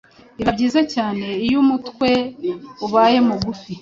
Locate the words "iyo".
1.45-1.57